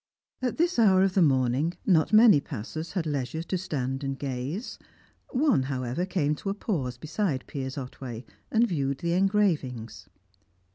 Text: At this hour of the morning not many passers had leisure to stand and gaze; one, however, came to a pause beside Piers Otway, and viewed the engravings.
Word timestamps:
At 0.41 0.57
this 0.57 0.79
hour 0.79 1.03
of 1.03 1.13
the 1.13 1.21
morning 1.21 1.73
not 1.85 2.11
many 2.11 2.39
passers 2.41 2.93
had 2.93 3.05
leisure 3.05 3.43
to 3.43 3.55
stand 3.55 4.03
and 4.03 4.17
gaze; 4.17 4.79
one, 5.29 5.61
however, 5.69 6.07
came 6.07 6.33
to 6.37 6.49
a 6.49 6.55
pause 6.55 6.97
beside 6.97 7.45
Piers 7.45 7.77
Otway, 7.77 8.25
and 8.49 8.65
viewed 8.67 9.01
the 9.01 9.13
engravings. 9.13 10.09